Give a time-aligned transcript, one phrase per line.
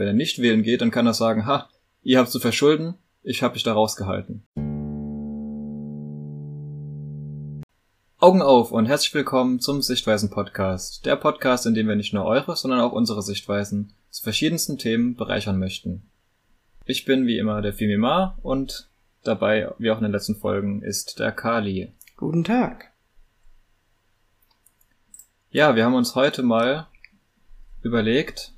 [0.00, 1.68] wenn er nicht wählen geht, dann kann er sagen, ha,
[2.02, 4.46] ihr habt zu verschulden, ich habe mich da rausgehalten.
[8.16, 11.04] Augen auf und herzlich willkommen zum Sichtweisen-Podcast.
[11.04, 15.16] Der Podcast, in dem wir nicht nur eure, sondern auch unsere Sichtweisen zu verschiedensten Themen
[15.16, 16.08] bereichern möchten.
[16.86, 18.88] Ich bin wie immer der Fimimar und
[19.22, 21.92] dabei, wie auch in den letzten Folgen, ist der Kali.
[22.16, 22.90] Guten Tag.
[25.50, 26.86] Ja, wir haben uns heute mal
[27.82, 28.54] überlegt,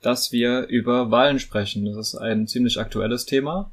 [0.00, 1.84] dass wir über Wahlen sprechen.
[1.84, 3.70] Das ist ein ziemlich aktuelles Thema.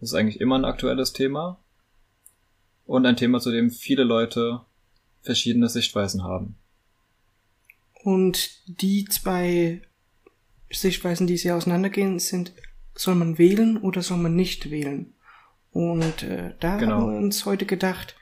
[0.00, 1.58] Das ist eigentlich immer ein aktuelles Thema
[2.86, 4.62] und ein Thema, zu dem viele Leute
[5.22, 6.56] verschiedene Sichtweisen haben.
[8.02, 9.82] Und die zwei
[10.70, 12.52] Sichtweisen, die sehr auseinandergehen, sind,
[12.94, 15.14] soll man wählen oder soll man nicht wählen?
[15.72, 16.92] Und äh, da genau.
[16.92, 18.16] haben wir uns heute gedacht,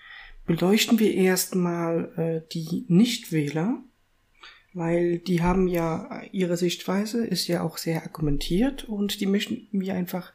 [0.47, 3.83] beleuchten wir erstmal äh, die Nichtwähler,
[4.77, 9.95] weil die haben ja ihre Sichtweise, ist ja auch sehr argumentiert und die möchten wir
[9.95, 10.35] einfach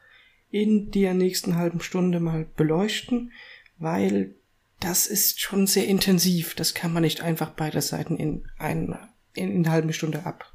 [0.49, 3.31] in der nächsten halben Stunde mal beleuchten,
[3.77, 4.33] weil
[4.79, 6.55] das ist schon sehr intensiv.
[6.55, 8.97] Das kann man nicht einfach beide Seiten in, ein,
[9.35, 10.51] in, in einer halben Stunde ab.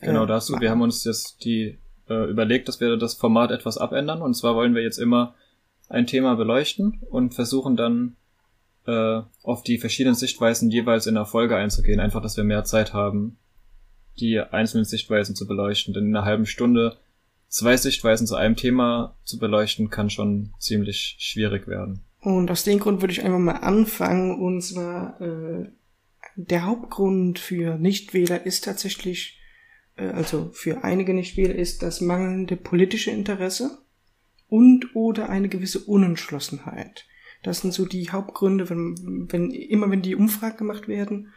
[0.00, 0.60] Genau, äh, dazu.
[0.60, 4.22] Wir haben uns jetzt die äh, überlegt, dass wir das Format etwas abändern.
[4.22, 5.34] Und zwar wollen wir jetzt immer
[5.88, 8.14] ein Thema beleuchten und versuchen dann
[8.88, 12.00] äh, auf die verschiedenen Sichtweisen jeweils in der Folge einzugehen.
[12.00, 13.36] Einfach, dass wir mehr Zeit haben,
[14.18, 15.92] die einzelnen Sichtweisen zu beleuchten.
[15.92, 16.96] Denn in einer halben Stunde
[17.48, 22.00] zwei Sichtweisen zu einem Thema zu beleuchten, kann schon ziemlich schwierig werden.
[22.20, 24.40] Und aus dem Grund würde ich einfach mal anfangen.
[24.40, 25.68] Und zwar äh,
[26.36, 29.38] der Hauptgrund für Nichtwähler ist tatsächlich,
[29.96, 33.82] äh, also für einige Nichtwähler ist das mangelnde politische Interesse
[34.48, 37.04] und oder eine gewisse Unentschlossenheit.
[37.42, 41.32] Das sind so die Hauptgründe, wenn, wenn immer wenn die Umfragen gemacht werden,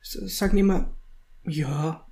[0.00, 0.96] sagen die immer,
[1.44, 2.06] ja,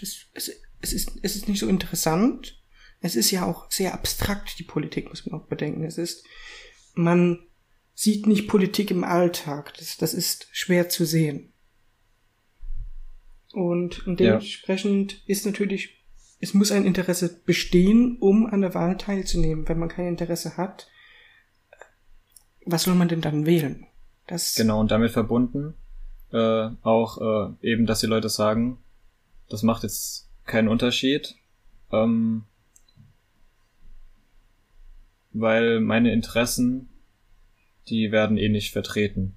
[0.00, 2.62] es, es, es, ist, es ist nicht so interessant.
[3.00, 5.84] Es ist ja auch sehr abstrakt, die Politik, muss man auch bedenken.
[5.84, 6.24] Es ist,
[6.94, 7.46] man
[7.94, 9.74] sieht nicht Politik im Alltag.
[9.78, 11.52] Das, das ist schwer zu sehen.
[13.52, 15.18] Und, dementsprechend ja.
[15.26, 16.04] ist natürlich,
[16.40, 19.66] es muss ein Interesse bestehen, um an der Wahl teilzunehmen.
[19.66, 20.88] Wenn man kein Interesse hat,
[22.66, 23.86] was soll man denn dann wählen?
[24.26, 25.74] Das genau, und damit verbunden
[26.32, 28.78] äh, auch äh, eben, dass die Leute sagen,
[29.48, 31.36] das macht jetzt keinen Unterschied,
[31.92, 32.44] ähm,
[35.32, 36.88] weil meine Interessen,
[37.88, 39.36] die werden eh nicht vertreten.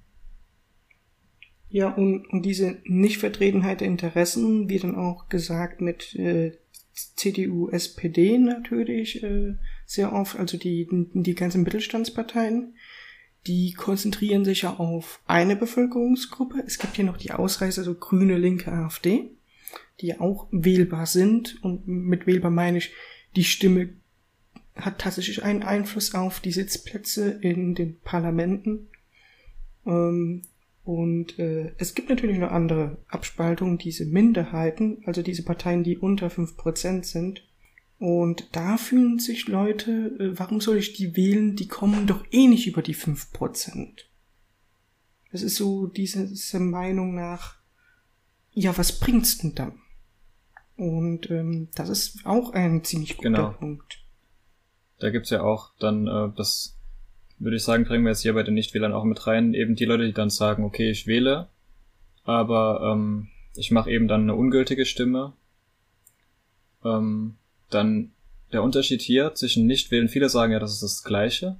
[1.68, 6.58] Ja, und, und diese Nichtvertretenheit der Interessen wird dann auch gesagt mit äh,
[6.92, 9.54] CDU, SPD natürlich äh,
[9.86, 12.74] sehr oft, also die, die ganzen Mittelstandsparteien,
[13.46, 16.62] die konzentrieren sich ja auf eine Bevölkerungsgruppe.
[16.66, 19.30] Es gibt hier noch die Ausreißer, so Grüne, Linke, AfD,
[20.00, 21.62] die auch wählbar sind.
[21.62, 22.92] Und mit wählbar meine ich,
[23.36, 23.94] die Stimme
[24.74, 28.88] hat tatsächlich einen Einfluss auf die Sitzplätze in den Parlamenten.
[29.86, 30.42] Ähm,
[30.84, 36.30] und äh, es gibt natürlich noch andere Abspaltungen, diese Minderheiten, also diese Parteien, die unter
[36.30, 37.46] fünf Prozent sind.
[38.00, 41.54] Und da fühlen sich Leute, äh, warum soll ich die wählen?
[41.54, 44.08] Die kommen doch eh nicht über die fünf Prozent.
[45.30, 47.56] Das ist so diese, diese Meinung nach,
[48.52, 49.74] ja, was bringt's denn dann?
[50.76, 53.50] Und ähm, das ist auch ein ziemlich guter genau.
[53.50, 54.02] Punkt.
[54.98, 56.78] Da gibt's ja auch dann, äh, das
[57.38, 59.84] würde ich sagen, bringen wir jetzt hier bei den Nichtwählern auch mit rein, eben die
[59.84, 61.50] Leute, die dann sagen, okay, ich wähle,
[62.24, 65.34] aber ähm, ich mache eben dann eine ungültige Stimme.
[66.82, 67.36] Ähm,
[67.70, 68.12] dann
[68.52, 71.56] der Unterschied hier zwischen Nichtwählen, viele sagen ja, das ist das Gleiche.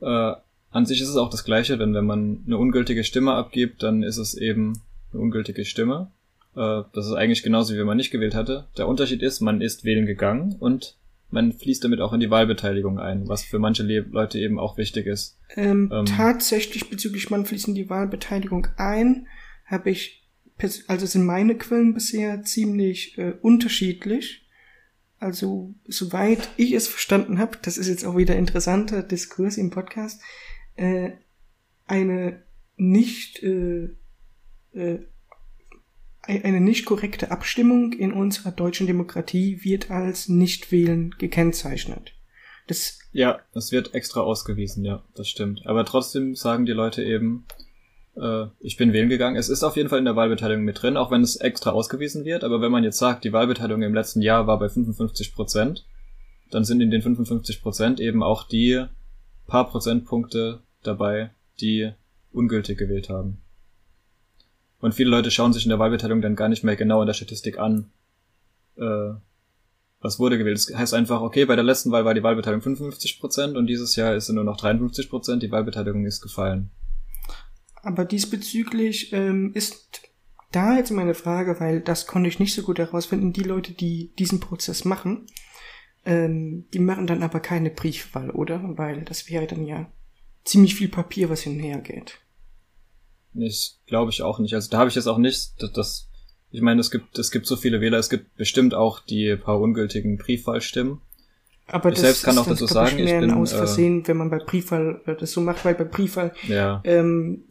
[0.00, 0.32] Äh,
[0.70, 4.02] an sich ist es auch das Gleiche, denn wenn man eine ungültige Stimme abgibt, dann
[4.02, 4.80] ist es eben
[5.12, 6.10] eine ungültige Stimme.
[6.54, 8.66] Äh, das ist eigentlich genauso, wie wenn man nicht gewählt hatte.
[8.76, 10.96] Der Unterschied ist, man ist wählen gegangen und
[11.30, 14.78] man fließt damit auch in die Wahlbeteiligung ein, was für manche Le Leute eben auch
[14.78, 15.38] wichtig ist.
[15.56, 19.26] Ähm, ähm, tatsächlich bezüglich man fließt in die Wahlbeteiligung ein,
[19.66, 20.26] habe ich,
[20.86, 24.46] also sind meine Quellen bisher ziemlich äh, unterschiedlich.
[25.20, 30.22] Also, soweit ich es verstanden habe, das ist jetzt auch wieder interessanter Diskurs im Podcast,
[30.76, 31.12] äh,
[31.86, 32.42] eine
[32.76, 33.88] nicht äh,
[34.72, 35.00] äh,
[36.22, 42.12] eine nicht korrekte Abstimmung in unserer deutschen Demokratie wird als Nichtwählen gekennzeichnet.
[42.66, 45.62] Das ja, das wird extra ausgewiesen, ja, das stimmt.
[45.64, 47.46] Aber trotzdem sagen die Leute eben,
[48.20, 49.36] äh, ich bin wählen gegangen.
[49.36, 52.24] Es ist auf jeden Fall in der Wahlbeteiligung mit drin, auch wenn es extra ausgewiesen
[52.24, 52.44] wird.
[52.44, 55.86] Aber wenn man jetzt sagt, die Wahlbeteiligung im letzten Jahr war bei 55 Prozent,
[56.50, 58.84] dann sind in den 55 Prozent eben auch die
[59.46, 61.30] paar Prozentpunkte dabei,
[61.60, 61.92] die
[62.32, 63.40] ungültig gewählt haben.
[64.80, 67.14] Und viele Leute schauen sich in der Wahlbeteiligung dann gar nicht mehr genau in der
[67.14, 67.90] Statistik an,
[68.76, 69.10] äh,
[70.00, 70.56] was wurde gewählt.
[70.56, 73.96] Das heißt einfach, okay, bei der letzten Wahl war die Wahlbeteiligung 55 Prozent und dieses
[73.96, 76.70] Jahr ist sie nur noch 53 Prozent, die Wahlbeteiligung ist gefallen.
[77.82, 80.02] Aber diesbezüglich ähm, ist
[80.52, 84.12] da jetzt meine Frage, weil das konnte ich nicht so gut herausfinden, die Leute, die
[84.18, 85.26] diesen Prozess machen,
[86.04, 88.62] ähm, die machen dann aber keine Briefwahl, oder?
[88.76, 89.90] Weil das wäre dann ja
[90.44, 92.18] ziemlich viel Papier, was hinher geht.
[93.34, 94.54] Ich glaube ich auch nicht.
[94.54, 96.08] Also da habe ich jetzt auch nicht, das
[96.50, 99.60] ich meine, es gibt, es gibt so viele Wähler, es gibt bestimmt auch die paar
[99.60, 101.02] ungültigen Briefwahlstimmen.
[101.68, 104.16] Aber ich das selbst kann auch dazu sagen, ich bin aus äh, Versehen, äh, wenn
[104.16, 106.80] man bei Briefwahl äh, das so macht, weil bei Briefwahl ja.
[106.84, 107.44] ähm,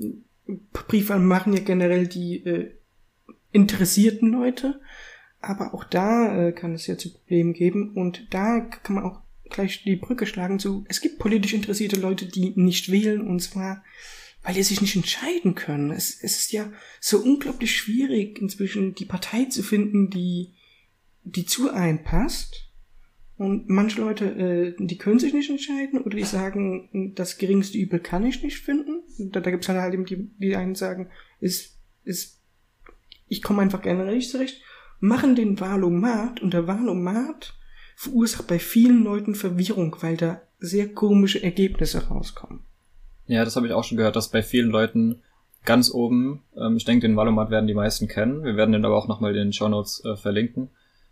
[0.73, 2.71] Briefwahl machen ja generell die äh,
[3.51, 4.79] interessierten Leute,
[5.39, 9.21] aber auch da äh, kann es ja zu Problemen geben und da kann man auch
[9.49, 13.83] gleich die Brücke schlagen zu, es gibt politisch interessierte Leute, die nicht wählen und zwar
[14.47, 15.91] weil die sich nicht entscheiden können.
[15.91, 16.71] Es, es ist ja
[17.01, 20.53] so unglaublich schwierig, inzwischen die Partei zu finden, die,
[21.23, 22.66] die zu einem passt.
[23.37, 27.99] Und manche Leute, äh, die können sich nicht entscheiden oder die sagen, das geringste Übel
[27.99, 29.03] kann ich nicht finden.
[29.31, 32.41] Da, da gibt es halt eben die, die einen sagen, ist, ist,
[33.27, 34.61] ich komme einfach generell nicht zurecht,
[34.99, 37.53] machen den Wahlomat und der Wahlomat
[37.95, 42.61] verursacht bei vielen Leuten Verwirrung, weil da sehr komische Ergebnisse rauskommen.
[43.27, 45.21] Ja, das habe ich auch schon gehört, dass bei vielen Leuten
[45.65, 48.43] ganz oben, ähm, ich denke, den Valomat werden die meisten kennen.
[48.43, 50.69] Wir werden den aber auch nochmal in den Show Notes äh, verlinken.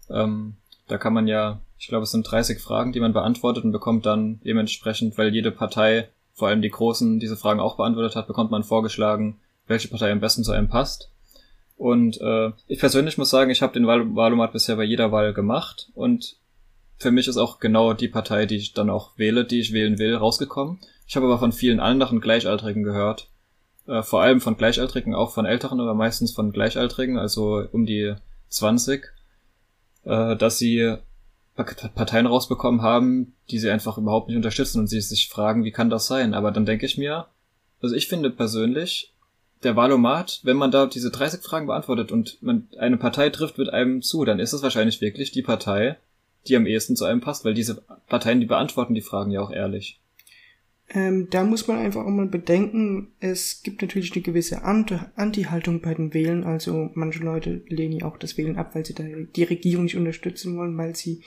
[0.09, 0.55] Ähm,
[0.87, 4.05] da kann man ja, ich glaube, es sind 30 Fragen, die man beantwortet und bekommt
[4.05, 8.51] dann dementsprechend, weil jede Partei, vor allem die Großen, diese Fragen auch beantwortet hat, bekommt
[8.51, 11.11] man vorgeschlagen, welche Partei am besten zu einem passt.
[11.77, 15.89] Und äh, ich persönlich muss sagen, ich habe den Wahlomat bisher bei jeder Wahl gemacht
[15.93, 16.37] und
[16.97, 19.99] für mich ist auch genau die Partei, die ich dann auch wähle, die ich wählen
[19.99, 20.79] will, rausgekommen.
[21.07, 23.29] Ich habe aber von vielen anderen Gleichaltrigen gehört.
[23.87, 28.15] Äh, vor allem von Gleichaltrigen, auch von Älteren, aber meistens von Gleichaltrigen, also um die
[28.49, 29.11] 20,
[30.05, 30.97] äh, dass sie
[31.55, 35.89] Parteien rausbekommen haben, die sie einfach überhaupt nicht unterstützen und sie sich fragen, wie kann
[35.89, 36.33] das sein?
[36.33, 37.27] Aber dann denke ich mir,
[37.81, 39.13] also ich finde persönlich,
[39.63, 43.69] der Wahlomat, wenn man da diese 30 Fragen beantwortet und man eine Partei trifft mit
[43.69, 45.97] einem zu, dann ist es wahrscheinlich wirklich die Partei,
[46.47, 49.51] die am ehesten zu einem passt, weil diese Parteien, die beantworten die Fragen ja auch
[49.51, 49.99] ehrlich.
[50.89, 55.93] Ähm, da muss man einfach auch mal bedenken, es gibt natürlich eine gewisse Anti-Haltung bei
[55.95, 56.43] den Wählen.
[56.43, 59.97] Also manche Leute lehnen ja auch das Wählen ab, weil sie da die Regierung nicht
[59.97, 61.23] unterstützen wollen, weil sie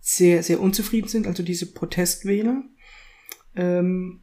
[0.00, 1.26] sehr, sehr unzufrieden sind.
[1.26, 2.62] Also diese Protestwähler.
[3.56, 4.20] Ähm,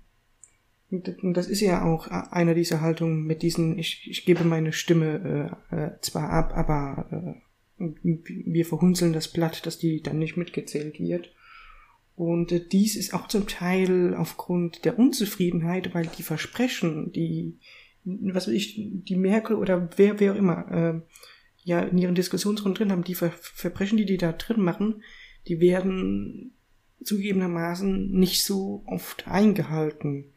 [0.89, 5.75] das ist ja auch einer dieser Haltungen mit diesen, ich, ich gebe meine Stimme äh,
[5.75, 7.35] äh, zwar ab, aber
[7.77, 11.29] äh, wir verhunzeln das Blatt, dass die dann nicht mitgezählt wird.
[12.17, 17.59] Und äh, dies ist auch zum Teil aufgrund der Unzufriedenheit, weil die Versprechen, die,
[18.03, 21.01] was weiß ich, die Merkel oder wer, wer auch immer, äh,
[21.63, 25.03] ja in ihren Diskussionsrunden drin haben, die Ver Versprechen, die die da drin machen,
[25.47, 26.55] die werden
[27.03, 30.33] zugegebenermaßen nicht so oft eingehalten.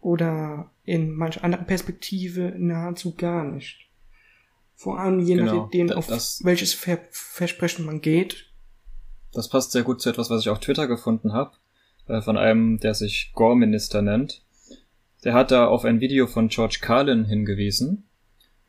[0.00, 3.88] Oder in manch anderer Perspektive nahezu gar nicht.
[4.74, 6.08] Vor allem je genau, nachdem, auf
[6.42, 8.51] welches Ver Versprechen man geht,
[9.32, 11.52] das passt sehr gut zu etwas, was ich auf Twitter gefunden habe,
[12.06, 14.42] äh, von einem, der sich Gore-Minister nennt.
[15.24, 18.04] Der hat da auf ein Video von George Carlin hingewiesen.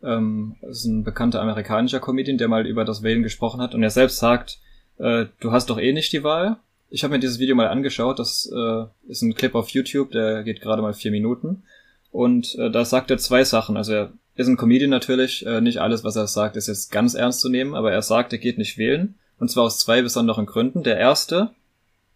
[0.04, 3.74] Ähm, das ist ein bekannter amerikanischer Comedian, der mal über das Wählen gesprochen hat.
[3.74, 4.60] Und er selbst sagt,
[5.00, 6.57] äh, du hast doch eh nicht die Wahl.
[6.89, 8.20] Ich habe mir dieses Video mal angeschaut.
[8.20, 11.63] Das äh, ist ein Clip auf YouTube, der geht gerade mal vier Minuten.
[12.12, 13.75] Und da sagt er zwei Sachen.
[13.75, 15.43] Also er ist ein Comedian natürlich.
[15.62, 17.74] Nicht alles, was er sagt, ist jetzt ganz ernst zu nehmen.
[17.74, 19.15] Aber er sagt, er geht nicht wählen.
[19.43, 20.83] Und zwar aus zwei besonderen Gründen.
[20.83, 21.50] Der erste,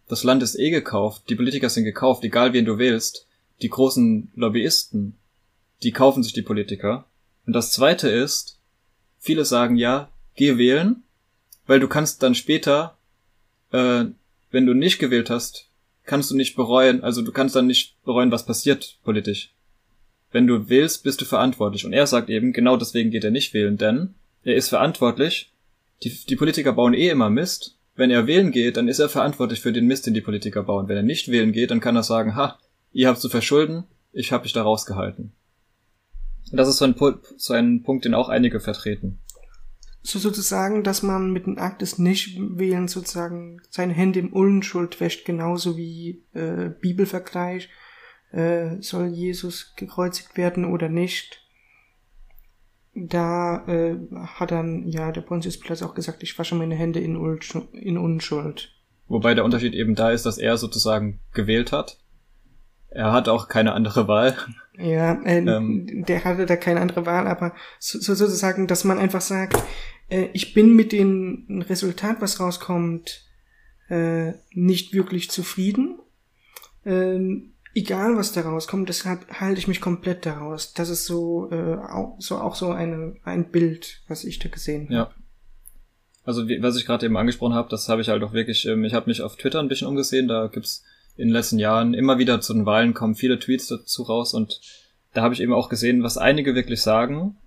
[0.07, 3.27] das Land ist eh gekauft, die Politiker sind gekauft, egal wen du wählst.
[3.62, 5.17] Die großen Lobbyisten,
[5.84, 7.03] die kaufen sich die Politiker.
[7.46, 8.62] Und das zweite ist,
[9.19, 11.03] viele sagen ja, geh wählen,
[11.65, 12.98] weil du kannst dann später,
[13.74, 14.05] äh,
[14.50, 15.67] wenn du nicht gewählt hast,
[16.05, 19.51] kannst du nicht bereuen, also du kannst dann nicht bereuen, was passiert politisch.
[20.31, 21.84] Wenn du wählst, bist du verantwortlich.
[21.84, 24.15] Und er sagt eben, genau deswegen geht er nicht wählen, denn
[24.46, 25.51] er ist verantwortlich
[26.04, 27.77] die, die Politiker bauen eh immer Mist.
[27.96, 30.88] Wenn er wählen geht, dann ist er verantwortlich für den Mist, den die Politiker bauen.
[30.88, 32.60] Wenn er nicht wählen geht, dann kann er sagen, ha,
[32.92, 35.34] ihr habt zu verschulden, ich habe mich da rausgehalten.
[36.51, 36.96] Und das ist so ein,
[37.38, 39.20] so ein Punkt, den auch einige vertreten.
[40.04, 45.25] So sozusagen, dass man mit dem Akt des Nichtwählens sozusagen seine Hände im Unschuld wäscht,
[45.25, 47.70] genauso wie äh, Bibelvergleich,
[48.32, 51.47] äh, soll Jesus gekreuzigt werden oder nicht
[53.06, 57.16] da äh, hat dann ja der Pontius Pilatus auch gesagt, ich wasche meine Hände in,
[57.74, 58.74] in Unschuld.
[59.08, 62.00] Wobei der Unterschied eben da ist, dass er sozusagen gewählt hat.
[62.89, 64.36] Er hat auch keine andere Wahl.
[64.77, 68.98] Ja, äh, ähm, der hatte da keine andere Wahl, aber so, so sozusagen, dass man
[68.98, 69.62] einfach sagt,
[70.10, 73.25] äh, ich bin mit dem Resultat, was rauskommt,
[73.89, 76.00] äh, nicht wirklich zufrieden.
[76.86, 80.74] Ähm, egal was daraus kommt, deshalb halte ich mich komplett daraus.
[80.74, 84.86] Das ist so, äh, auch, so auch so eine, ein Bild, was ich da gesehen
[84.86, 84.93] habe.
[84.93, 85.12] Ja.
[86.24, 88.84] Also wie, was ich gerade eben angesprochen habe, das habe ich halt auch wirklich, ähm,
[88.84, 90.84] ich habe mich auf Twitter ein bisschen umgesehen, da gibt's
[91.15, 94.60] in den letzten Jahren immer wieder zu den Wahlen kommen viele Tweets dazu raus und
[95.13, 97.38] da habe ich eben auch gesehen, was einige wirklich sagen.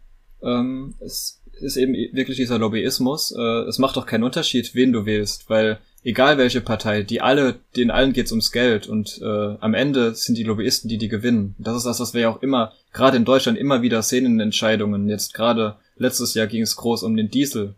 [0.42, 3.32] Ähm, es ist eben wirklich dieser Lobbyismus.
[3.37, 7.61] Äh, es macht doch keinen Unterschied, wen du wählst, weil egal welche Partei, die alle,
[7.76, 11.54] denen allen geht's ums Geld und äh, am Ende sind die Lobbyisten, die die gewinnen.
[11.59, 14.40] Das ist das, was wir ja auch immer, gerade in Deutschland, immer wieder sehen in
[14.40, 15.09] Entscheidungen.
[15.09, 17.75] Jetzt gerade letztes Jahr ging es groß um den Diesel.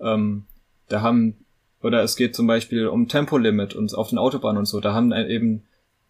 [0.00, 0.44] Ähm,
[0.88, 1.44] da haben,
[1.82, 5.12] oder es geht zum Beispiel um Tempolimit und auf den Autobahnen und so, da haben
[5.12, 5.62] eben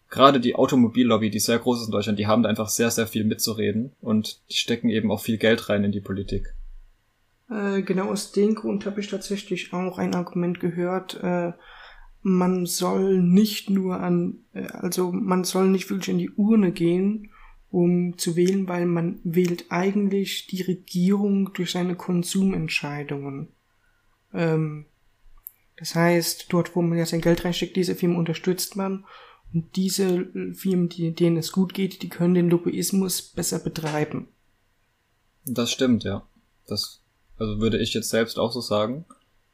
[0.09, 3.07] gerade die Automobillobby, die sehr groß ist in Deutschland, die haben da einfach sehr, sehr
[3.07, 6.53] viel mitzureden und die stecken eben auch viel Geld rein in die Politik.
[7.51, 11.51] Äh, genau aus dem Grund habe ich tatsächlich auch ein Argument gehört, äh,
[12.23, 17.31] man soll nicht nur an, äh, also man soll nicht wirklich in die Urne gehen,
[17.69, 23.49] um zu wählen, weil man wählt eigentlich die Regierung durch seine Konsumentscheidungen.
[24.33, 24.85] Ähm,
[25.77, 29.05] das heißt, dort, wo man ja sein Geld reinsteckt, diese Firmen unterstützt man
[29.53, 34.29] und diese Firmen, die, denen es gut geht, die können den Lobbyismus besser betreiben.
[35.45, 36.25] Das stimmt, ja.
[36.67, 37.00] Das
[37.41, 39.05] also würde ich jetzt selbst auch so sagen.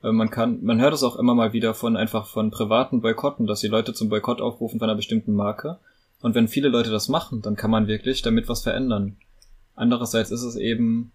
[0.03, 3.47] Äh, man kann, man hört es auch immer mal wieder von einfach von privaten Boykotten,
[3.47, 5.79] dass die Leute zum Boykott aufrufen von einer bestimmten Marke.
[6.21, 9.15] Und wenn viele Leute das machen, dann kann man wirklich damit was verändern.
[9.73, 11.13] Andererseits ist es eben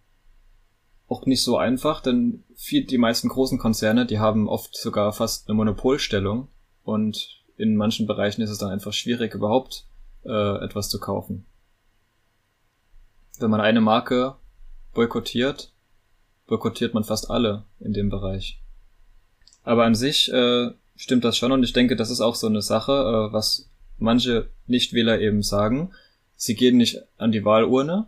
[1.08, 5.48] auch nicht so einfach, denn viel, die meisten großen Konzerne, die haben oft sogar fast
[5.48, 6.48] eine Monopolstellung
[6.84, 9.84] und in manchen Bereichen ist es dann einfach schwierig, überhaupt
[10.24, 11.44] äh, etwas zu kaufen.
[13.40, 14.36] Wenn man eine Marke
[14.94, 15.72] boykottiert,
[16.52, 18.61] boykottiert man fast alle in dem Bereich.
[19.62, 22.61] Aber an sich äh, stimmt das schon und ich denke, das ist auch so eine
[22.61, 25.92] Sache, äh, was manche Nichtwähler eben sagen.
[26.37, 28.06] Sie gehen nicht an die Wahlurne.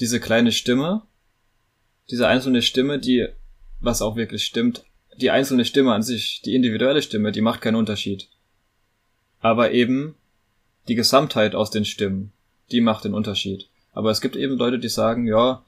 [0.00, 1.02] Diese kleine Stimme,
[2.10, 3.28] diese einzelne Stimme, die,
[3.78, 4.84] was auch wirklich stimmt,
[5.16, 8.28] die einzelne Stimme an sich, die individuelle Stimme, die macht keinen Unterschied.
[9.38, 10.16] Aber eben
[10.88, 12.32] die Gesamtheit aus den Stimmen,
[12.72, 13.68] die macht den Unterschied.
[13.92, 15.62] Aber es gibt eben Leute, die sagen, ja,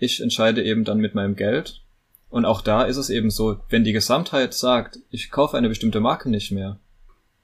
[0.00, 1.82] ich entscheide eben dann mit meinem Geld.
[2.30, 6.00] Und auch da ist es eben so, wenn die Gesamtheit sagt, ich kaufe eine bestimmte
[6.00, 6.78] Marke nicht mehr,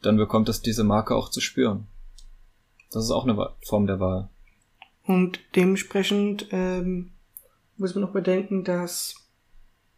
[0.02, 1.86] dann bekommt es diese Marke auch zu spüren.
[2.90, 4.28] Das ist auch eine Form der Wahl.
[5.04, 7.12] Und dementsprechend ähm,
[7.76, 9.14] muss man noch bedenken, dass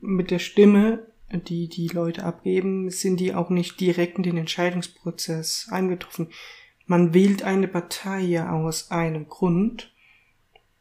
[0.01, 5.69] mit der Stimme, die die Leute abgeben, sind die auch nicht direkt in den Entscheidungsprozess
[5.71, 6.29] eingetroffen.
[6.87, 9.93] Man wählt eine Partei ja aus einem Grund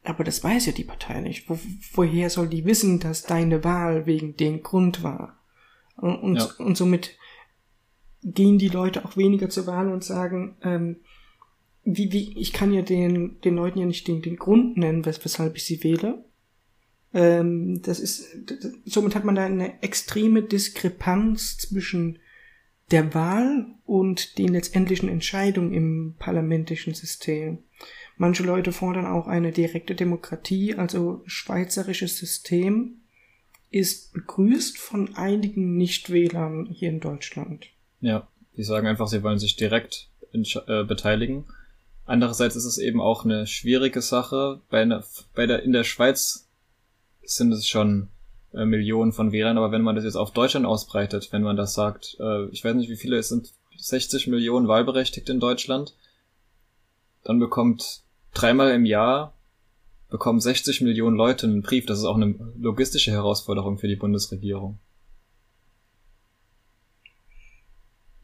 [0.08, 1.48] aber das weiß ja die Partei nicht.
[1.48, 1.58] Wo,
[1.92, 5.38] woher soll die wissen, dass deine Wahl wegen dem Grund war?
[5.96, 6.48] Und, und, ja.
[6.58, 7.16] und somit
[8.22, 10.96] gehen die Leute auch weniger zur Wahl und sagen, ähm,
[11.84, 15.24] wie, wie, ich kann ja den, den Leuten ja nicht den, den Grund nennen, wes
[15.24, 16.24] weshalb ich sie wähle.
[17.14, 22.18] Ähm, das ist, das, somit hat man da eine extreme Diskrepanz zwischen
[22.90, 27.58] der Wahl und den letztendlichen Entscheidungen im parlamentischen System.
[28.18, 33.00] Manche Leute fordern auch eine direkte Demokratie, also schweizerisches System
[33.70, 37.66] ist begrüßt von einigen Nichtwählern hier in Deutschland.
[38.00, 41.44] Ja, die sagen einfach, sie wollen sich direkt äh, beteiligen.
[42.06, 44.60] Andererseits ist es eben auch eine schwierige Sache.
[44.68, 46.48] Bei, einer, bei der, in der Schweiz
[47.22, 48.08] sind es schon
[48.52, 51.74] äh, Millionen von Wählern, aber wenn man das jetzt auf Deutschland ausbreitet, wenn man das
[51.74, 55.94] sagt, äh, ich weiß nicht, wie viele es sind, 60 Millionen Wahlberechtigte in Deutschland,
[57.22, 58.02] dann bekommt
[58.34, 59.34] dreimal im Jahr
[60.10, 61.86] bekommen 60 Millionen Leute einen Brief.
[61.86, 64.78] Das ist auch eine logistische Herausforderung für die Bundesregierung.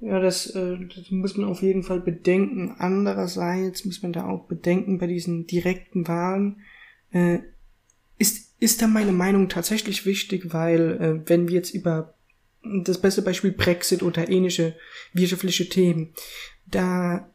[0.00, 2.74] Ja, das, äh, das muss man auf jeden Fall bedenken.
[2.78, 6.60] Andererseits muss man da auch bedenken, bei diesen direkten Wahlen
[7.10, 7.38] äh,
[8.18, 12.14] ist, ist da meine Meinung tatsächlich wichtig, weil äh, wenn wir jetzt über
[12.84, 14.74] das beste Beispiel Brexit oder ähnliche
[15.12, 16.12] wirtschaftliche Themen,
[16.66, 17.30] da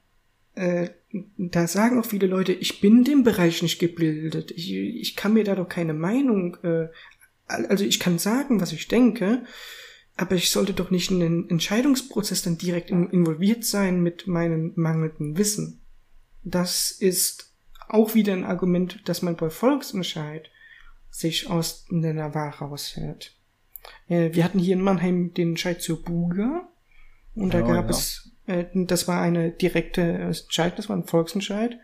[0.55, 0.89] äh,
[1.37, 4.51] da sagen auch viele Leute, ich bin in dem Bereich nicht gebildet.
[4.51, 6.87] Ich, ich kann mir da doch keine Meinung, äh,
[7.47, 9.43] also ich kann sagen, was ich denke,
[10.17, 14.73] aber ich sollte doch nicht in den Entscheidungsprozess dann direkt in, involviert sein mit meinem
[14.75, 15.81] mangelnden Wissen.
[16.43, 17.53] Das ist
[17.87, 20.49] auch wieder ein Argument, dass man bei Volksentscheid
[21.09, 23.35] sich aus der Wahl raushält.
[24.07, 26.69] Äh, wir hatten hier in Mannheim den Entscheid zur Buga
[27.33, 27.91] und da oh, gab ja.
[27.91, 31.77] es äh, das war eine direkte Entscheid, das war ein Volksentscheid.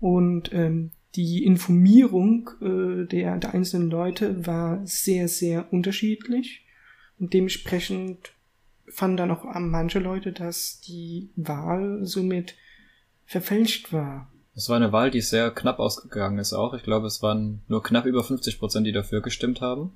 [0.00, 6.64] Und ähm, die Informierung äh, der, der einzelnen Leute war sehr, sehr unterschiedlich.
[7.18, 8.32] Und dementsprechend
[8.88, 12.54] fanden dann auch manche Leute, dass die Wahl somit
[13.24, 14.30] verfälscht war.
[14.54, 16.72] Es war eine Wahl, die sehr knapp ausgegangen ist auch.
[16.74, 19.92] Ich glaube, es waren nur knapp über 50 Prozent, die dafür gestimmt haben.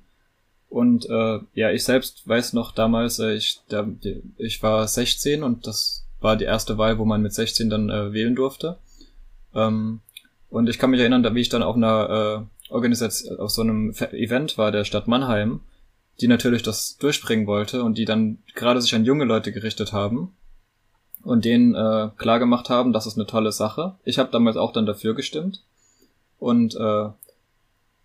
[0.71, 3.85] Und äh, ja, ich selbst weiß noch damals, äh, ich, da,
[4.37, 8.13] ich war 16 und das war die erste Wahl, wo man mit 16 dann äh,
[8.13, 8.77] wählen durfte.
[9.53, 9.99] Ähm,
[10.49, 13.93] und ich kann mich erinnern, wie ich dann auf einer äh, Organisation, auf so einem
[14.13, 15.59] Event war der Stadt Mannheim,
[16.21, 20.33] die natürlich das durchbringen wollte und die dann gerade sich an junge Leute gerichtet haben
[21.21, 23.95] und denen äh, klar gemacht haben, das ist eine tolle Sache.
[24.05, 25.65] Ich habe damals auch dann dafür gestimmt
[26.39, 27.09] und äh,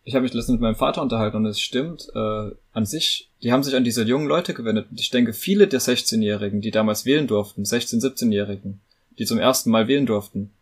[0.07, 3.53] ich habe mich letztens mit meinem Vater unterhalten und es stimmt, äh, an sich, die
[3.53, 4.87] haben sich an diese jungen Leute gewendet.
[4.97, 8.81] Ich denke, viele der 16-Jährigen, die damals wählen durften, 16-, 17-Jährigen,
[9.19, 10.53] die zum ersten Mal wählen durften,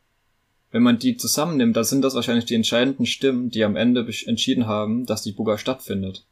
[0.70, 4.66] wenn man die zusammennimmt, dann sind das wahrscheinlich die entscheidenden Stimmen, die am Ende entschieden
[4.66, 6.24] haben, dass die Buga stattfindet.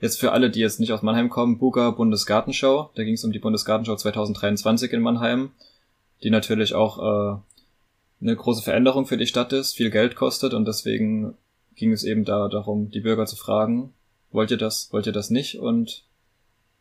[0.00, 3.30] Jetzt für alle, die jetzt nicht aus Mannheim kommen, Buga Bundesgartenschau, da ging es um
[3.30, 5.52] die Bundesgartenschau 2023 in Mannheim,
[6.24, 7.38] die natürlich auch äh,
[8.20, 11.34] eine große Veränderung für die Stadt ist, viel Geld kostet und deswegen
[11.76, 13.92] ging es eben da darum, die Bürger zu fragen,
[14.32, 15.58] wollt ihr das, wollt ihr das nicht?
[15.58, 16.04] Und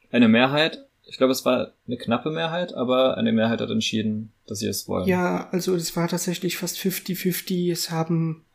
[0.10, 4.60] eine Mehrheit, ich glaube, es war eine knappe Mehrheit, aber eine Mehrheit hat entschieden, dass
[4.60, 5.08] sie es wollen.
[5.08, 7.72] Ja, also es war tatsächlich fast 50-50.
[7.72, 8.46] Es haben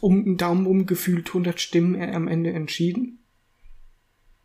[0.00, 3.18] um einen Daumen umgefühlt 100 Stimmen am Ende entschieden.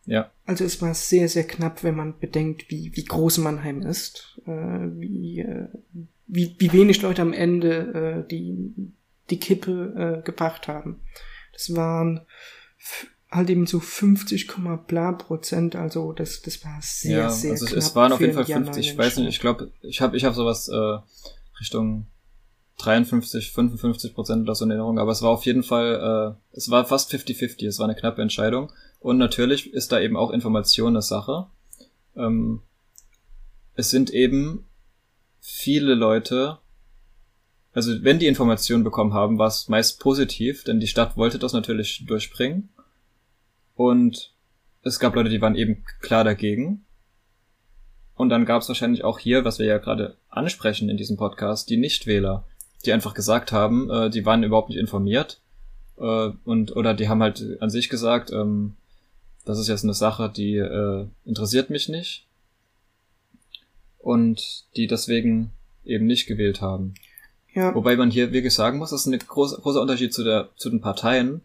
[0.05, 0.31] Ja.
[0.45, 4.51] Also es war sehr, sehr knapp, wenn man bedenkt, wie, wie groß Mannheim ist, äh,
[4.51, 5.67] wie, äh,
[6.27, 8.73] wie, wie wenig Leute am Ende äh, die
[9.29, 11.01] die Kippe äh, gebracht haben.
[11.53, 12.25] Das waren
[13.31, 14.47] halt eben so 50,
[14.87, 18.33] bla Prozent, also das, das war sehr, ja, sehr also knapp es waren auf jeden
[18.33, 20.97] Fall 50, ich weiß nicht, ich glaube, ich habe ich hab sowas äh,
[21.59, 22.07] Richtung
[22.77, 26.69] 53, 55 Prozent oder so in Erinnerung, aber es war auf jeden Fall, äh, es
[26.69, 30.89] war fast 50-50, es war eine knappe Entscheidung und natürlich ist da eben auch Information
[30.89, 31.47] eine Sache.
[32.15, 32.61] Ähm,
[33.75, 34.65] es sind eben
[35.39, 36.59] viele Leute,
[37.75, 41.51] also wenn die Informationen bekommen haben, war es meist positiv, denn die Stadt wollte das
[41.51, 42.69] natürlich durchbringen.
[43.75, 44.33] Und
[44.81, 46.85] es gab Leute, die waren eben klar dagegen.
[48.15, 51.69] Und dann gab es wahrscheinlich auch hier, was wir ja gerade ansprechen in diesem Podcast,
[51.69, 52.45] die Nichtwähler,
[52.85, 55.41] die einfach gesagt haben, äh, die waren überhaupt nicht informiert
[55.97, 58.77] äh, und oder die haben halt an sich gesagt, ähm,
[59.43, 62.25] das ist jetzt eine Sache, die äh, interessiert mich nicht
[63.99, 65.51] und die deswegen
[65.83, 66.93] eben nicht gewählt haben.
[67.55, 67.73] Ja.
[67.73, 70.69] Wobei man hier wirklich sagen muss, das ist ein großer, großer Unterschied zu, der, zu
[70.69, 71.41] den Parteien.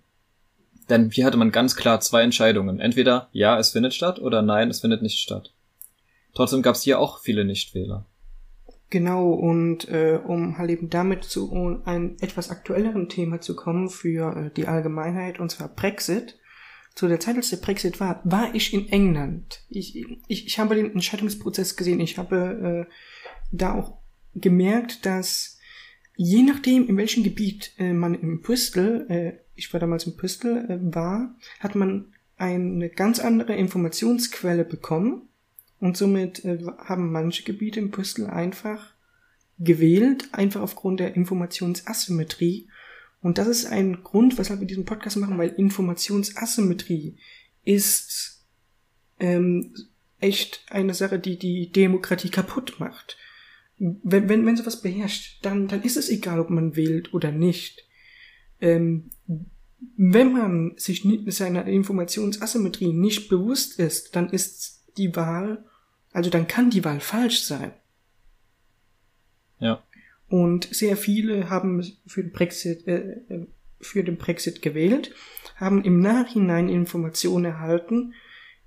[0.88, 2.81] Denn hier hatte man ganz klar zwei Entscheidungen.
[2.81, 5.55] Entweder ja, es findet statt oder nein, es findet nicht statt.
[6.35, 8.07] Trotzdem gab es hier auch viele Nichtwähler.
[8.90, 14.37] Genau, und äh, um halt eben damit zu einem etwas aktuelleren Thema zu kommen für
[14.37, 16.37] äh, die Allgemeinheit, und zwar Brexit.
[16.96, 19.61] Zu der Zeit, als der Brexit war, war ich in England.
[19.68, 22.01] Ich, ich, ich habe den Entscheidungsprozess gesehen.
[22.01, 22.92] Ich habe äh,
[23.53, 23.99] da auch
[24.35, 25.50] gemerkt, dass
[26.22, 30.59] je nachdem, in welchem Gebiet äh, man im Bristol, äh, ich war damals in Bristol,
[30.68, 35.30] äh, war, hat man eine ganz andere Informationsquelle bekommen
[35.78, 38.92] und somit äh, haben manche Gebiete im Bristol einfach
[39.59, 42.68] gewählt, einfach aufgrund der Informationsasymmetrie.
[43.22, 47.16] Und das ist ein Grund, weshalb wir diesen Podcast machen, weil Informationsasymmetrie
[47.64, 48.44] ist
[49.20, 49.74] ähm,
[50.18, 53.16] echt eine Sache, die die Demokratie kaputt macht
[53.81, 57.87] wenn, wenn, wenn sowas beherrscht, dann, dann ist es egal, ob man wählt oder nicht.
[58.61, 59.11] Ähm,
[59.97, 65.64] wenn man sich seiner Informationsasymmetrie nicht bewusst ist, dann ist die Wahl,
[66.12, 67.73] also dann kann die Wahl falsch sein.
[69.59, 69.83] Ja.
[70.29, 73.47] Und sehr viele haben für den Brexit, äh,
[73.81, 75.14] für den Brexit gewählt,
[75.57, 78.12] haben im Nachhinein Informationen erhalten,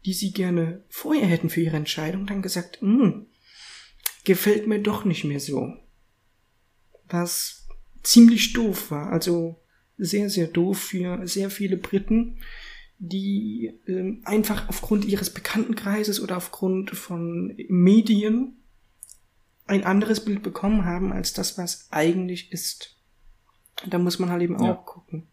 [0.06, 3.28] die sie gerne vorher hätten für ihre Entscheidung, dann gesagt, hm,
[4.24, 5.74] gefällt mir doch nicht mehr so.
[7.10, 7.68] Was
[8.02, 9.60] ziemlich doof war, also
[9.98, 12.40] sehr, sehr doof für sehr viele Briten,
[13.00, 18.58] die äh, einfach aufgrund ihres Bekanntenkreises oder aufgrund von Medien
[19.66, 22.98] ein anderes Bild bekommen haben als das, was eigentlich ist.
[23.88, 24.74] Da muss man halt eben ja.
[24.74, 25.28] auch gucken.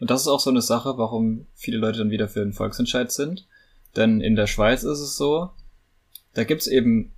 [0.00, 3.10] Und das ist auch so eine Sache, warum viele Leute dann wieder für den Volksentscheid
[3.10, 3.48] sind.
[3.96, 5.50] Denn in der Schweiz ist es so,
[6.34, 7.12] da gibt's eben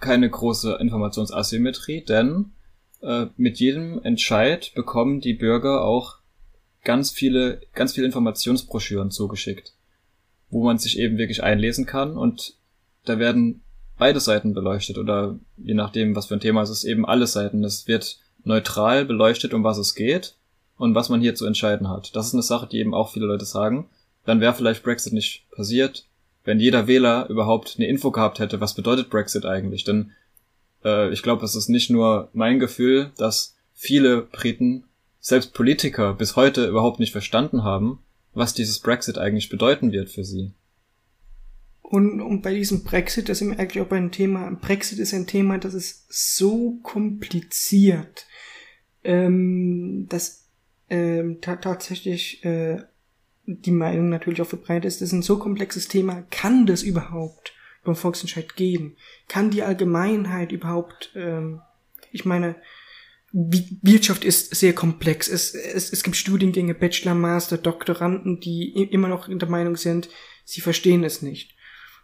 [0.00, 2.52] keine große Informationsasymmetrie, denn
[3.02, 6.18] äh, mit jedem Entscheid bekommen die Bürger auch
[6.84, 9.74] ganz viele, ganz viele Informationsbroschüren zugeschickt,
[10.50, 12.54] wo man sich eben wirklich einlesen kann und
[13.04, 13.62] da werden
[13.98, 17.64] beide Seiten beleuchtet oder je nachdem, was für ein Thema es ist, eben alle Seiten.
[17.64, 20.36] Es wird neutral beleuchtet, um was es geht
[20.76, 22.14] und was man hier zu entscheiden hat.
[22.14, 23.88] Das ist eine Sache, die eben auch viele Leute sagen.
[24.24, 26.06] Dann wäre vielleicht Brexit nicht passiert,
[26.44, 29.84] wenn jeder Wähler überhaupt eine Info gehabt hätte, was bedeutet Brexit eigentlich.
[29.84, 30.12] Denn
[30.84, 34.84] äh, ich glaube, es ist nicht nur mein Gefühl, dass viele Briten,
[35.20, 38.00] selbst Politiker, bis heute überhaupt nicht verstanden haben,
[38.34, 40.52] was dieses Brexit eigentlich bedeuten wird für sie.
[41.82, 45.56] Und, und bei diesem Brexit, das wir eigentlich auch einem Thema, Brexit ist ein Thema,
[45.58, 48.26] das ist so kompliziert,
[49.04, 50.48] ähm, dass
[50.90, 52.82] ähm, ta tatsächlich äh,
[53.48, 57.54] die Meinung natürlich auch verbreitet ist, das ist ein so komplexes Thema, kann das überhaupt
[57.82, 58.96] beim Volksentscheid geben?
[59.26, 61.60] Kann die Allgemeinheit überhaupt, ähm,
[62.12, 62.56] ich meine,
[63.32, 65.28] Wirtschaft ist sehr komplex.
[65.28, 70.08] Es, es, es gibt Studiengänge, Bachelor, Master, Doktoranden, die immer noch in der Meinung sind,
[70.44, 71.54] sie verstehen es nicht.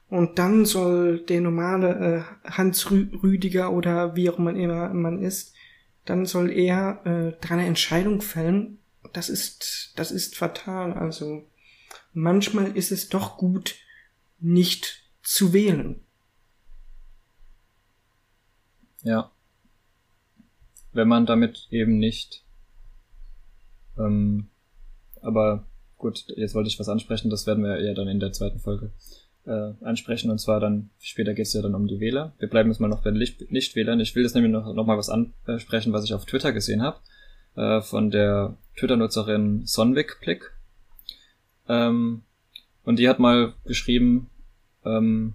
[0.09, 5.55] Und dann soll der normale äh, Hans Rüdiger oder wie auch man immer man ist,
[6.05, 8.79] dann soll er äh, dran eine Entscheidung fällen.
[9.15, 10.93] Das ist, das ist fatal.
[10.93, 11.47] Also
[12.13, 13.77] manchmal ist es doch gut,
[14.41, 16.01] nicht zu wählen.
[19.03, 19.31] Ja.
[20.93, 22.45] Wenn man damit eben nicht.
[23.97, 24.49] Ähm,
[25.23, 25.65] aber
[25.97, 28.91] gut, jetzt wollte ich was ansprechen, das werden wir ja dann in der zweiten Folge
[29.47, 30.31] äh, ansprechen.
[30.31, 32.35] Und zwar dann, später geht es ja dann um die Wähler.
[32.39, 34.01] Wir bleiben jetzt mal noch bei den Nichtwählern.
[34.01, 36.99] Ich will das nämlich noch, noch mal was ansprechen, was ich auf Twitter gesehen habe.
[37.57, 40.53] Äh, von der Twitter-Nutzerin Sonwig-Blick.
[41.69, 42.23] Ähm,
[42.85, 44.31] und die hat mal geschrieben,
[44.85, 45.35] ähm,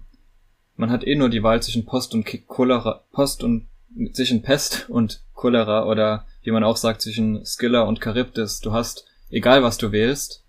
[0.76, 3.66] man hat eh nur die Wahl zwischen Post und Cholera, Post und
[4.12, 8.60] zwischen Pest und Cholera oder wie man auch sagt zwischen Skiller und Charybdis.
[8.60, 10.44] Du hast, egal was du wählst,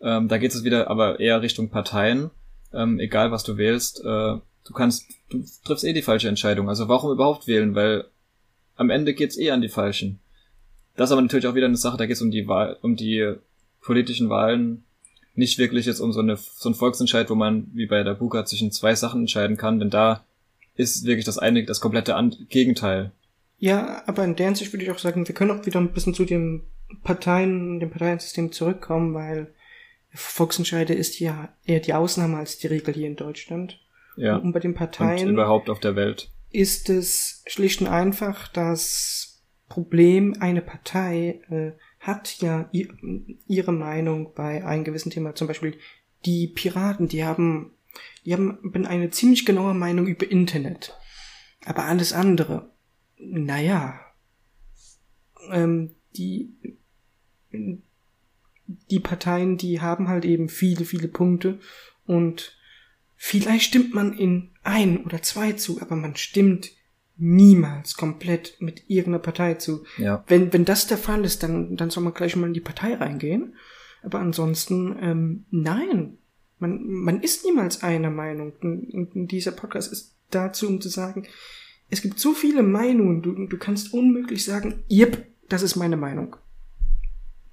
[0.00, 2.30] ähm, da geht es wieder aber eher Richtung Parteien
[2.74, 6.68] ähm, egal was du wählst, äh, du kannst, du triffst eh die falsche Entscheidung.
[6.68, 7.74] Also warum überhaupt wählen?
[7.74, 8.06] Weil
[8.76, 10.18] am Ende geht's eh an die Falschen.
[10.96, 13.34] Das ist aber natürlich auch wieder eine Sache, da geht's um die Wahl, um die
[13.80, 14.84] politischen Wahlen,
[15.34, 18.44] nicht wirklich jetzt um so eine so ein Volksentscheid, wo man wie bei der Buka
[18.44, 20.24] zwischen zwei Sachen entscheiden kann, denn da
[20.76, 22.14] ist wirklich das eine das komplette
[22.48, 23.12] Gegenteil.
[23.58, 26.14] Ja, aber in der Hinsicht würde ich auch sagen, wir können auch wieder ein bisschen
[26.14, 26.64] zu dem
[27.02, 29.52] Parteien, dem Parteiensystem zurückkommen, weil
[30.12, 33.80] Volksentscheide ist ja eher die Ausnahme als die Regel hier in Deutschland.
[34.16, 34.36] Ja.
[34.36, 35.28] Und bei den Parteien.
[35.28, 36.30] Und überhaupt auf der Welt.
[36.50, 39.33] Ist es schlicht und einfach das
[39.68, 45.34] Problem, eine Partei äh, hat ja ihre Meinung bei einem gewissen Thema.
[45.34, 45.78] Zum Beispiel
[46.26, 47.72] die Piraten, die haben,
[48.24, 50.96] die haben eine ziemlich genaue Meinung über Internet.
[51.64, 52.70] Aber alles andere,
[53.18, 54.00] naja,
[55.50, 56.54] ähm, die,
[58.90, 61.58] die Parteien, die haben halt eben viele, viele Punkte
[62.06, 62.58] und
[63.16, 66.70] vielleicht stimmt man in ein oder zwei zu, aber man stimmt
[67.16, 69.84] niemals komplett mit irgendeiner Partei zu.
[69.98, 70.24] Ja.
[70.26, 72.94] Wenn, wenn das der Fall ist, dann, dann soll man gleich mal in die Partei
[72.94, 73.54] reingehen.
[74.02, 76.18] Aber ansonsten, ähm, nein.
[76.58, 78.52] Man, man ist niemals einer Meinung.
[78.60, 81.26] Und dieser Podcast ist dazu, um zu sagen,
[81.90, 86.36] es gibt so viele Meinungen, du, du kannst unmöglich sagen, yep, das ist meine Meinung.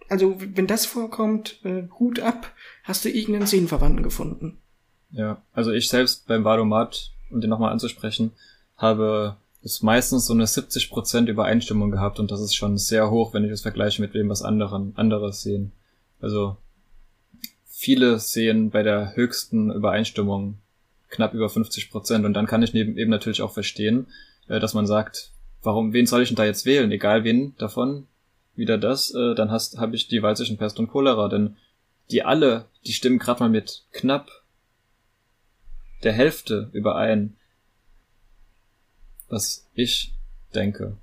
[0.09, 4.57] Also, wenn das vorkommt, äh, Hut ab, hast du irgendeinen Seelenverwandten gefunden.
[5.11, 8.31] Ja, also ich selbst beim Vadomat, um den nochmal anzusprechen,
[8.77, 13.43] habe es meistens so eine 70% Übereinstimmung gehabt und das ist schon sehr hoch, wenn
[13.43, 15.71] ich das vergleiche mit dem, was anderen, anderes sehen.
[16.19, 16.57] Also
[17.65, 20.57] viele sehen bei der höchsten Übereinstimmung
[21.09, 24.07] knapp über 50% und dann kann ich eben natürlich auch verstehen,
[24.47, 26.91] äh, dass man sagt, warum, wen soll ich denn da jetzt wählen?
[26.91, 28.07] Egal wen davon,
[28.55, 31.57] wieder das, äh, dann hast habe ich die Wahl zwischen Pest und Cholera, denn
[32.09, 34.29] die alle, die stimmen gerade mal mit knapp
[36.03, 37.35] der Hälfte überein,
[39.31, 40.13] was ich
[40.53, 40.97] denke.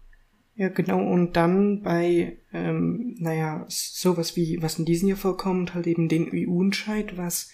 [0.55, 5.87] Ja, genau, und dann bei, ähm, naja, sowas wie, was in diesem Jahr vorkommt, halt
[5.87, 7.51] eben den EU-Entscheid, was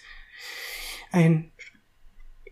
[1.11, 1.51] ein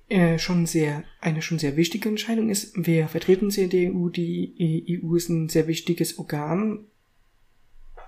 [0.09, 2.73] äh, schon sehr, eine schon sehr wichtige Entscheidung ist.
[2.75, 4.09] Wer vertreten sie in der EU?
[4.09, 6.85] Die EU ist ein sehr wichtiges Organ,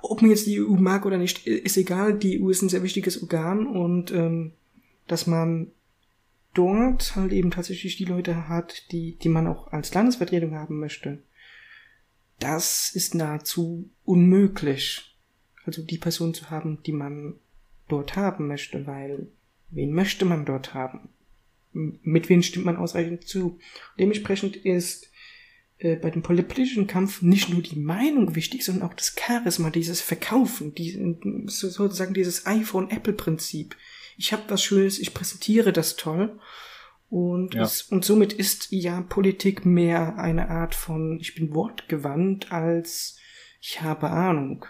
[0.09, 2.13] ob man jetzt die EU mag oder nicht, ist egal.
[2.17, 4.53] Die EU ist ein sehr wichtiges Organ und ähm,
[5.07, 5.71] dass man
[6.55, 11.21] dort halt eben tatsächlich die Leute hat, die, die man auch als Landesvertretung haben möchte.
[12.39, 15.15] Das ist nahezu unmöglich.
[15.65, 17.35] Also die Person zu haben, die man
[17.87, 19.27] dort haben möchte, weil
[19.69, 21.09] wen möchte man dort haben?
[21.71, 23.59] Mit wem stimmt man ausreichend zu?
[23.99, 25.09] Dementsprechend ist
[25.77, 30.01] äh, bei dem politischen Kampf nicht nur die Meinung wichtig, sondern auch das Charisma, dieses
[30.01, 33.75] Verkaufen, die, sozusagen dieses iPhone-Apple-Prinzip.
[34.17, 36.39] Ich habe was Schönes, ich präsentiere das toll.
[37.09, 37.63] Und, ja.
[37.63, 43.17] es, und somit ist ja Politik mehr eine Art von, ich bin wortgewandt, als
[43.61, 44.65] ich habe Ahnung.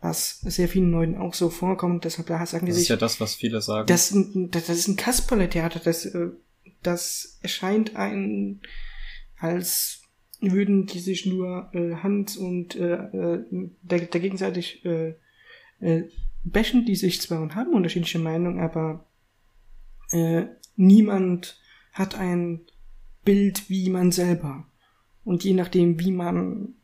[0.00, 2.04] was sehr vielen Leuten auch so vorkommt.
[2.04, 2.82] Deshalb da sagen die sich.
[2.82, 3.86] Das ist ja das, was viele sagen.
[3.86, 5.80] Das, das, das ist ein Kasperle-Theater.
[5.82, 6.30] Das, äh,
[6.82, 8.60] das erscheint ein,
[9.38, 10.02] als
[10.40, 13.44] würden die sich nur äh, Hand und äh, äh,
[13.82, 15.14] der, der gegenseitig äh,
[15.80, 16.08] äh,
[16.44, 19.06] bashen, die sich zwar und haben unterschiedliche Meinungen, aber
[20.10, 20.44] äh,
[20.76, 21.60] niemand
[21.92, 22.66] hat ein
[23.24, 24.66] Bild wie man selber.
[25.24, 26.74] Und je nachdem, wie man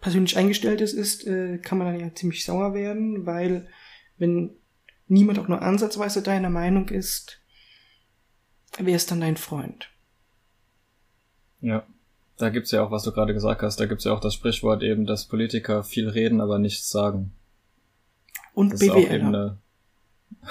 [0.00, 3.68] persönlich eingestellt ist, ist äh, kann man dann ja ziemlich sauer werden, weil
[4.18, 4.50] wenn
[5.08, 7.40] niemand auch nur ansatzweise deiner Meinung ist,
[8.78, 9.90] wer ist dann dein Freund?
[11.60, 11.86] Ja,
[12.36, 14.82] da gibt's ja auch, was du gerade gesagt hast, da gibt's ja auch das Sprichwort
[14.82, 17.32] eben, dass Politiker viel reden, aber nichts sagen.
[18.54, 19.20] Und das BWL.
[19.20, 19.58] Eine,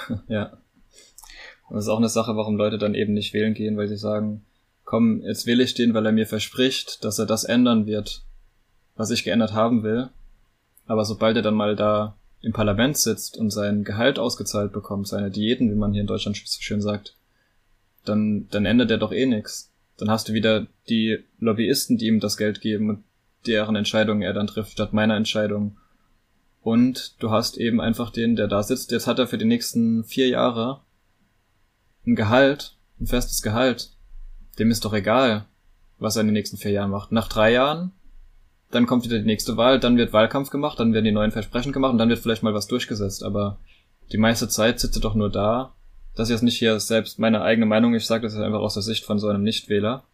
[0.28, 0.58] ja.
[1.68, 3.96] Und das ist auch eine Sache, warum Leute dann eben nicht wählen gehen, weil sie
[3.96, 4.44] sagen,
[4.84, 8.22] komm, jetzt wähle ich den, weil er mir verspricht, dass er das ändern wird,
[8.96, 10.10] was ich geändert haben will.
[10.86, 15.30] Aber sobald er dann mal da im Parlament sitzt und sein Gehalt ausgezahlt bekommt, seine
[15.30, 17.16] Diäten, wie man hier in Deutschland so schön sagt,
[18.04, 19.72] dann, dann ändert er doch eh nix.
[19.96, 23.04] Dann hast du wieder die Lobbyisten, die ihm das Geld geben und
[23.46, 25.78] deren Entscheidungen er dann trifft, statt meiner Entscheidung.
[26.64, 30.02] Und du hast eben einfach den, der da sitzt, jetzt hat er für die nächsten
[30.02, 30.80] vier Jahre
[32.06, 33.90] ein Gehalt, ein festes Gehalt.
[34.58, 35.44] Dem ist doch egal,
[35.98, 37.12] was er in den nächsten vier Jahren macht.
[37.12, 37.92] Nach drei Jahren
[38.74, 41.72] dann kommt wieder die nächste Wahl, dann wird Wahlkampf gemacht, dann werden die neuen Versprechen
[41.72, 43.22] gemacht und dann wird vielleicht mal was durchgesetzt.
[43.22, 43.58] Aber
[44.10, 45.74] die meiste Zeit sitzt doch nur da.
[46.16, 48.74] Das ist jetzt nicht hier selbst meine eigene Meinung, ich sage das jetzt einfach aus
[48.74, 50.04] der Sicht von so einem Nichtwähler.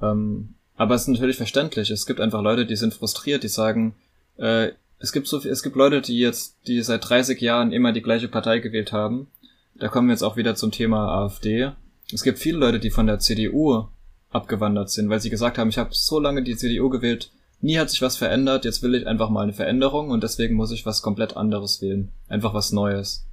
[0.00, 1.90] Ähm, aber es ist natürlich verständlich.
[1.90, 3.94] Es gibt einfach Leute, die sind frustriert, die sagen,
[4.36, 7.92] äh, es gibt so viel, es gibt Leute, die jetzt, die seit 30 Jahren immer
[7.92, 9.26] die gleiche Partei gewählt haben.
[9.74, 11.72] Da kommen wir jetzt auch wieder zum Thema AfD.
[12.12, 13.86] Es gibt viele Leute, die von der CDU
[14.30, 17.90] abgewandert sind, weil sie gesagt haben, ich habe so lange die CDU gewählt, nie hat
[17.90, 21.02] sich was verändert, jetzt will ich einfach mal eine Veränderung und deswegen muss ich was
[21.02, 22.12] komplett anderes wählen.
[22.28, 23.26] Einfach was Neues.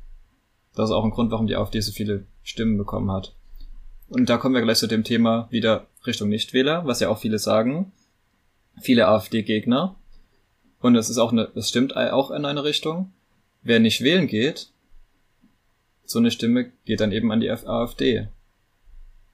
[0.75, 3.35] Das ist auch ein Grund, warum die AfD so viele Stimmen bekommen hat.
[4.07, 7.37] Und da kommen wir gleich zu dem Thema wieder Richtung Nichtwähler, was ja auch viele
[7.37, 7.91] sagen.
[8.81, 9.98] Viele AfD-Gegner.
[10.79, 13.11] Und es ist auch eine, es stimmt auch in eine Richtung.
[13.61, 14.69] Wer nicht wählen geht,
[16.05, 18.27] so eine Stimme geht dann eben an die AfD.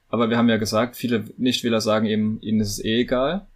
[0.10, 3.48] Aber wir haben ja gesagt, viele Nichtwähler sagen eben, ihnen ist es eh egal.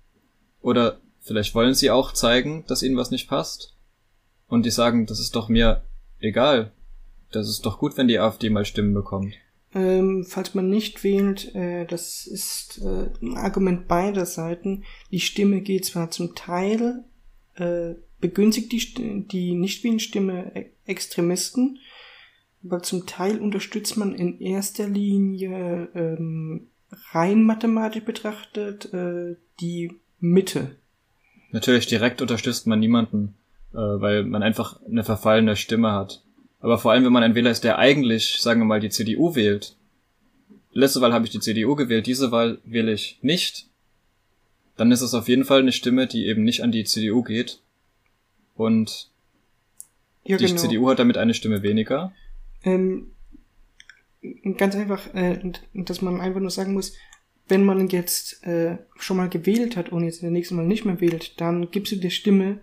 [0.62, 3.76] Oder Vielleicht wollen sie auch zeigen, dass ihnen was nicht passt.
[4.48, 5.84] Und die sagen, das ist doch mir
[6.20, 6.72] egal.
[7.32, 9.36] Das ist doch gut, wenn die AfD mal Stimmen bekommt.
[9.76, 14.86] Ähm, falls man nicht wählt, äh, das ist äh, ein Argument beider Seiten.
[15.12, 17.04] Die Stimme geht zwar zum Teil,
[17.60, 21.80] äh, begünstigt die, die Nichtwählenstimme e-, Extremisten,
[22.64, 26.68] aber zum Teil unterstützt man in erster Linie ähm,
[27.12, 30.76] rein mathematisch betrachtet äh, die Mitte
[31.52, 33.36] Natürlich direkt unterstützt man niemanden,
[33.74, 36.22] äh, weil man einfach eine verfallene Stimme hat.
[36.60, 39.36] Aber vor allem, wenn man ein Wähler ist, der eigentlich, sagen wir mal, die CDU
[39.36, 39.76] wählt.
[40.72, 43.68] Letzte Wahl habe ich die CDU gewählt, diese Wahl wähle ich nicht.
[44.80, 47.60] Dann ist es auf jeden Fall eine Stimme, die eben nicht an die CDU geht.
[48.56, 49.12] Und
[50.24, 50.58] ja, die genau.
[50.58, 52.14] CDU hat damit eine Stimme weniger.
[52.64, 53.12] Ähm,
[54.56, 56.94] ganz einfach, äh, dass man einfach nur sagen muss,
[57.50, 61.02] wenn man jetzt äh, schon mal gewählt hat und jetzt das nächste Mal nicht mehr
[61.02, 62.62] wählt, dann gibst du der Stimme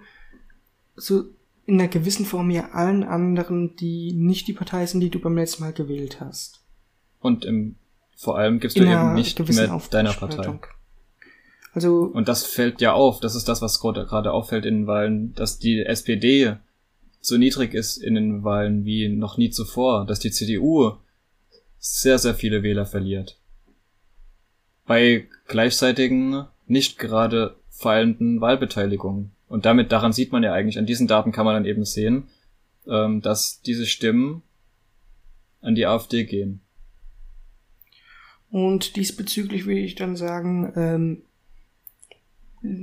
[0.94, 1.24] so
[1.66, 5.36] in einer gewissen Form ja allen anderen, die nicht die Partei sind, die du beim
[5.36, 6.64] letzten Mal gewählt hast.
[7.20, 7.74] Und im,
[8.16, 10.58] vor allem gibst du eben nicht mehr deiner Partei.
[11.76, 15.34] Also und das fällt ja auf, das ist das, was gerade auffällt in den Wahlen,
[15.34, 16.56] dass die SPD
[17.20, 20.92] so niedrig ist in den Wahlen wie noch nie zuvor, dass die CDU
[21.78, 23.38] sehr, sehr viele Wähler verliert
[24.86, 29.32] bei gleichzeitigen, nicht gerade fallenden Wahlbeteiligungen.
[29.48, 32.28] Und damit, daran sieht man ja eigentlich, an diesen Daten kann man dann eben sehen,
[32.88, 34.42] ähm, dass diese Stimmen
[35.60, 36.60] an die AfD gehen.
[38.50, 41.22] Und diesbezüglich würde ich dann sagen, ähm,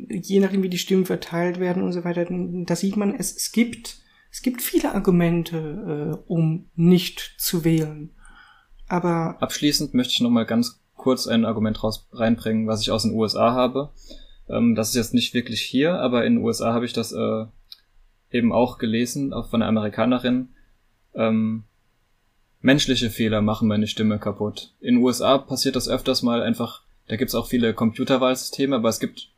[0.09, 3.51] je nachdem wie die Stimmen verteilt werden und so weiter, da sieht man, es, es
[3.51, 3.97] gibt,
[4.31, 8.11] es gibt viele Argumente, äh, um nicht zu wählen.
[8.87, 13.03] Aber abschließend möchte ich noch mal ganz kurz ein Argument raus reinbringen, was ich aus
[13.03, 13.91] den USA habe.
[14.49, 17.45] Ähm, das ist jetzt nicht wirklich hier, aber in den USA habe ich das äh,
[18.31, 20.49] eben auch gelesen, auch von einer Amerikanerin.
[21.13, 21.63] Ähm,
[22.61, 24.73] menschliche Fehler machen meine Stimme kaputt.
[24.79, 28.99] In den USA passiert das öfters mal einfach, da gibt's auch viele Computerwahlsysteme, aber es
[28.99, 29.29] gibt,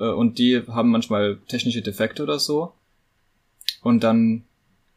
[0.00, 2.72] und die haben manchmal technische Defekte oder so.
[3.82, 4.44] Und dann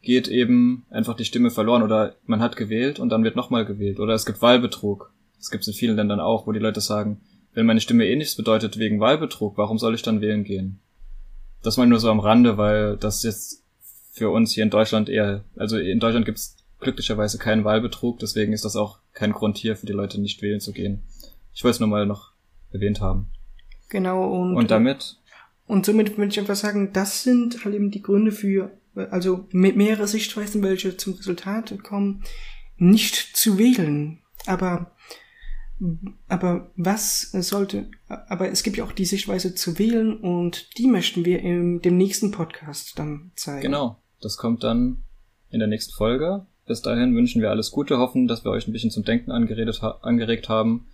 [0.02, 3.98] geht eben einfach die Stimme verloren oder man hat gewählt und dann wird nochmal gewählt
[4.00, 5.12] oder es gibt Wahlbetrug.
[5.38, 7.20] Das gibt es in vielen Ländern auch, wo die Leute sagen,
[7.54, 10.80] wenn meine Stimme eh nichts bedeutet wegen Wahlbetrug, warum soll ich dann wählen gehen?
[11.62, 13.62] Das mal nur so am Rande, weil das jetzt
[14.12, 18.64] für uns hier in Deutschland eher, also in Deutschland gibt's glücklicherweise keinen Wahlbetrug, deswegen ist
[18.64, 21.02] das auch kein Grund hier für die Leute nicht wählen zu gehen.
[21.54, 22.32] Ich wollte es nur mal noch
[22.72, 23.28] erwähnt haben.
[23.88, 25.18] Genau, und, Und damit,
[25.66, 28.72] und somit würde ich einfach sagen, das sind halt eben die Gründe für,
[29.10, 32.24] also me- mehrere Sichtweisen, welche zum Resultat kommen,
[32.76, 34.18] nicht zu wählen.
[34.46, 34.90] Aber,
[36.28, 41.24] aber was sollte, aber es gibt ja auch die Sichtweise zu wählen und die möchten
[41.24, 43.62] wir im dem nächsten Podcast dann zeigen.
[43.62, 45.02] genau, das kommt dann
[45.50, 46.46] in der nächsten Folge.
[46.66, 49.82] Bis dahin wünschen wir alles Gute, hoffen, dass wir euch ein bisschen zum Denken angeredet,
[49.82, 50.86] angeregt haben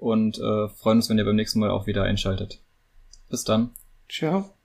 [0.00, 2.60] und äh, freuen uns, wenn ihr beim nächsten Mal auch wieder einschaltet.
[3.28, 3.70] Bis dann.
[4.08, 4.59] Ciao.